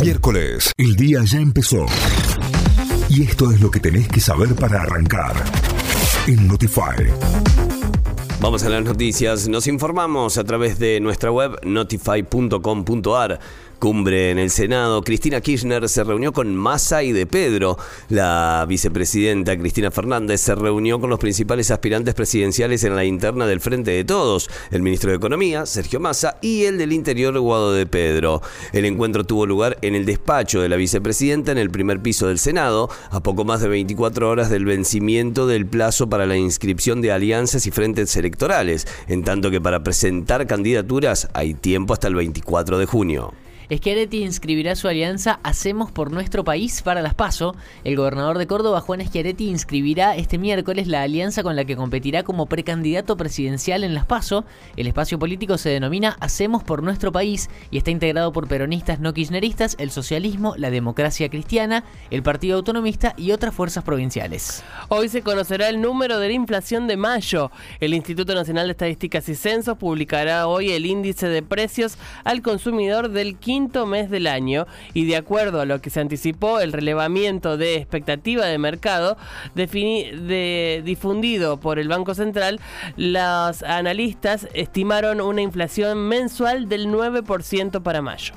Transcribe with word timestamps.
Miércoles, 0.00 0.72
el 0.76 0.96
día 0.96 1.20
ya 1.24 1.38
empezó. 1.38 1.86
Y 3.08 3.22
esto 3.22 3.50
es 3.52 3.60
lo 3.60 3.70
que 3.70 3.80
tenés 3.80 4.08
que 4.08 4.20
saber 4.20 4.54
para 4.54 4.82
arrancar. 4.82 5.34
En 6.26 6.48
Notify. 6.48 7.06
Vamos 8.40 8.64
a 8.64 8.68
las 8.68 8.84
noticias. 8.84 9.46
Nos 9.48 9.66
informamos 9.66 10.36
a 10.36 10.44
través 10.44 10.78
de 10.78 11.00
nuestra 11.00 11.30
web 11.30 11.58
notify.com.ar. 11.64 13.40
Cumbre 13.78 14.30
en 14.30 14.38
el 14.38 14.50
Senado. 14.50 15.02
Cristina 15.02 15.40
Kirchner 15.40 15.88
se 15.88 16.04
reunió 16.04 16.32
con 16.32 16.54
Massa 16.54 17.02
y 17.02 17.12
de 17.12 17.26
Pedro. 17.26 17.76
La 18.08 18.64
vicepresidenta 18.68 19.56
Cristina 19.56 19.90
Fernández 19.90 20.40
se 20.40 20.54
reunió 20.54 21.00
con 21.00 21.10
los 21.10 21.18
principales 21.18 21.70
aspirantes 21.70 22.14
presidenciales 22.14 22.84
en 22.84 22.96
la 22.96 23.04
interna 23.04 23.46
del 23.46 23.60
Frente 23.60 23.90
de 23.90 24.04
Todos, 24.04 24.48
el 24.70 24.82
ministro 24.82 25.10
de 25.10 25.16
Economía, 25.16 25.66
Sergio 25.66 26.00
Massa, 26.00 26.38
y 26.40 26.64
el 26.64 26.78
del 26.78 26.92
Interior, 26.92 27.38
Guado 27.38 27.72
de 27.72 27.86
Pedro. 27.86 28.42
El 28.72 28.84
encuentro 28.84 29.24
tuvo 29.24 29.46
lugar 29.46 29.78
en 29.82 29.94
el 29.94 30.06
despacho 30.06 30.60
de 30.60 30.68
la 30.68 30.76
vicepresidenta 30.76 31.52
en 31.52 31.58
el 31.58 31.70
primer 31.70 32.00
piso 32.00 32.28
del 32.28 32.38
Senado, 32.38 32.88
a 33.10 33.22
poco 33.22 33.44
más 33.44 33.60
de 33.60 33.68
24 33.68 34.28
horas 34.28 34.50
del 34.50 34.64
vencimiento 34.64 35.46
del 35.46 35.66
plazo 35.66 36.08
para 36.08 36.26
la 36.26 36.36
inscripción 36.36 37.02
de 37.02 37.12
alianzas 37.12 37.66
y 37.66 37.70
frentes 37.70 38.16
electorales, 38.16 38.86
en 39.08 39.24
tanto 39.24 39.50
que 39.50 39.60
para 39.60 39.82
presentar 39.82 40.46
candidaturas 40.46 41.28
hay 41.34 41.54
tiempo 41.54 41.92
hasta 41.92 42.08
el 42.08 42.14
24 42.14 42.78
de 42.78 42.86
junio. 42.86 43.34
Schiaretti 43.70 44.22
inscribirá 44.22 44.76
su 44.76 44.88
alianza 44.88 45.40
Hacemos 45.42 45.90
por 45.90 46.12
nuestro 46.12 46.44
país 46.44 46.82
para 46.82 47.00
las 47.00 47.14
PASO. 47.14 47.56
El 47.82 47.96
gobernador 47.96 48.36
de 48.36 48.46
Córdoba, 48.46 48.82
Juan 48.82 49.00
Schiaretti, 49.00 49.48
inscribirá 49.48 50.16
este 50.16 50.36
miércoles 50.36 50.86
la 50.86 51.00
alianza 51.00 51.42
con 51.42 51.56
la 51.56 51.64
que 51.64 51.74
competirá 51.74 52.24
como 52.24 52.44
precandidato 52.44 53.16
presidencial 53.16 53.82
en 53.82 53.94
las 53.94 54.04
PASO. 54.04 54.44
El 54.76 54.86
espacio 54.86 55.18
político 55.18 55.56
se 55.56 55.70
denomina 55.70 56.16
Hacemos 56.20 56.62
por 56.62 56.82
nuestro 56.82 57.10
país 57.10 57.48
y 57.70 57.78
está 57.78 57.90
integrado 57.90 58.32
por 58.32 58.48
peronistas 58.48 59.00
no 59.00 59.14
kirchneristas, 59.14 59.76
el 59.78 59.90
socialismo, 59.90 60.54
la 60.58 60.70
democracia 60.70 61.30
cristiana, 61.30 61.84
el 62.10 62.22
Partido 62.22 62.58
Autonomista 62.58 63.14
y 63.16 63.32
otras 63.32 63.54
fuerzas 63.54 63.82
provinciales. 63.82 64.62
Hoy 64.88 65.08
se 65.08 65.22
conocerá 65.22 65.70
el 65.70 65.80
número 65.80 66.18
de 66.18 66.28
la 66.28 66.34
inflación 66.34 66.86
de 66.86 66.98
mayo. 66.98 67.50
El 67.80 67.94
Instituto 67.94 68.34
Nacional 68.34 68.66
de 68.66 68.72
Estadísticas 68.72 69.26
y 69.30 69.34
Censos 69.34 69.78
publicará 69.78 70.48
hoy 70.48 70.72
el 70.72 70.84
índice 70.84 71.28
de 71.28 71.42
precios 71.42 71.96
al 72.24 72.42
consumidor 72.42 73.08
del 73.08 73.36
15 73.36 73.53
quinto 73.54 73.86
mes 73.86 74.10
del 74.10 74.26
año 74.26 74.66
y 74.94 75.06
de 75.06 75.14
acuerdo 75.14 75.60
a 75.60 75.64
lo 75.64 75.80
que 75.80 75.88
se 75.88 76.00
anticipó, 76.00 76.58
el 76.58 76.72
relevamiento 76.72 77.56
de 77.56 77.76
expectativa 77.76 78.46
de 78.46 78.58
mercado 78.58 79.16
difundido 80.84 81.60
por 81.60 81.78
el 81.78 81.86
Banco 81.86 82.16
Central, 82.16 82.58
los 82.96 83.62
analistas 83.62 84.48
estimaron 84.54 85.20
una 85.20 85.42
inflación 85.42 86.08
mensual 86.08 86.68
del 86.68 86.88
9% 86.88 87.80
para 87.80 88.02
mayo. 88.02 88.34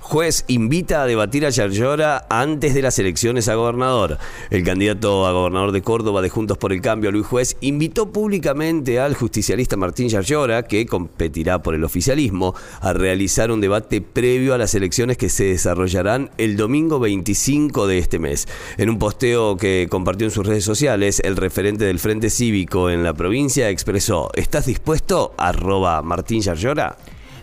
Juez 0.00 0.44
invita 0.48 1.02
a 1.02 1.06
debatir 1.06 1.44
a 1.44 1.50
Yarlora 1.50 2.26
antes 2.30 2.72
de 2.74 2.82
las 2.82 2.98
elecciones 2.98 3.48
a 3.48 3.56
gobernador. 3.56 4.18
El 4.50 4.64
candidato 4.64 5.26
a 5.26 5.32
gobernador 5.32 5.72
de 5.72 5.82
Córdoba 5.82 6.22
de 6.22 6.30
Juntos 6.30 6.56
por 6.56 6.72
el 6.72 6.80
Cambio, 6.80 7.10
Luis 7.12 7.26
Juez, 7.26 7.56
invitó 7.60 8.10
públicamente 8.10 9.00
al 9.00 9.14
justicialista 9.14 9.76
Martín 9.76 10.08
Yarlora, 10.08 10.62
que 10.62 10.86
competirá 10.86 11.62
por 11.62 11.74
el 11.74 11.84
oficialismo, 11.84 12.54
a 12.80 12.92
realizar 12.92 13.50
un 13.50 13.60
debate 13.60 14.00
previo 14.00 14.54
a 14.54 14.58
las 14.58 14.74
elecciones 14.74 15.18
que 15.18 15.28
se 15.28 15.44
desarrollarán 15.44 16.30
el 16.38 16.56
domingo 16.56 17.00
25 17.00 17.86
de 17.86 17.98
este 17.98 18.18
mes. 18.18 18.48
En 18.78 18.90
un 18.90 18.98
posteo 18.98 19.56
que 19.56 19.88
compartió 19.90 20.26
en 20.26 20.30
sus 20.30 20.46
redes 20.46 20.64
sociales, 20.64 21.20
el 21.24 21.36
referente 21.36 21.84
del 21.84 21.98
Frente 21.98 22.30
Cívico 22.30 22.88
en 22.88 23.02
la 23.02 23.14
provincia 23.14 23.68
expresó: 23.68 24.30
¿Estás 24.34 24.66
dispuesto? 24.66 25.34
arroba 25.36 26.00
Martín 26.02 26.40
Yarlora. 26.40 26.96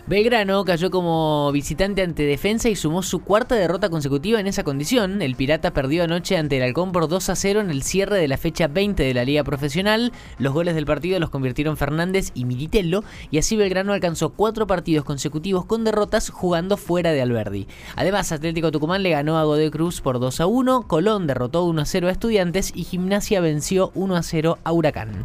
Belgrano 0.08 0.64
cayó 0.64 0.92
como 0.92 1.50
visitante 1.50 2.00
ante 2.00 2.22
defensa 2.22 2.68
y 2.68 2.76
sumó 2.76 3.02
su 3.02 3.24
cuarta 3.24 3.56
derrota 3.56 3.90
consecutiva 3.90 4.38
en 4.38 4.46
esa 4.46 4.62
condición. 4.62 5.20
El 5.20 5.34
Pirata 5.34 5.72
perdió 5.72 6.04
anoche 6.04 6.36
ante 6.36 6.58
el 6.58 6.62
Halcón 6.62 6.92
por 6.92 7.08
2 7.08 7.28
a 7.28 7.34
0 7.34 7.60
en 7.60 7.70
el 7.70 7.82
cierre 7.82 8.16
de 8.20 8.28
la 8.28 8.36
fecha 8.36 8.68
20 8.68 9.02
de 9.02 9.14
la 9.14 9.24
Liga 9.24 9.42
Profesional. 9.42 10.12
Los 10.38 10.52
goles 10.52 10.76
del 10.76 10.86
partido 10.86 11.18
los 11.18 11.30
convirtieron 11.30 11.76
Fernández 11.76 12.30
y 12.34 12.44
Militello 12.44 13.02
y 13.32 13.38
así 13.38 13.56
Belgrano 13.56 13.92
alcanzó 13.92 14.30
cuatro 14.30 14.68
partidos 14.68 15.04
consecutivos 15.04 15.64
con 15.64 15.82
derrotas 15.82 16.30
jugando 16.30 16.76
fuera 16.76 17.10
de 17.10 17.22
Alberdi. 17.22 17.66
Además, 17.96 18.30
Atlético 18.30 18.70
Tucumán 18.70 19.02
le 19.02 19.10
ganó 19.10 19.38
a 19.38 19.42
Godoy 19.42 19.72
Cruz 19.72 20.00
por 20.00 20.20
2 20.20 20.40
a 20.40 20.46
1, 20.46 20.82
Colón 20.86 21.26
derrotó 21.26 21.64
1 21.64 21.82
a 21.82 21.84
0 21.84 22.06
a 22.06 22.12
Estudiantes 22.12 22.70
y 22.76 22.84
Gimnasia 22.84 23.40
venció 23.40 23.90
1 23.96 24.14
a 24.14 24.22
0 24.22 24.58
a 24.62 24.70
Huracán. 24.70 25.24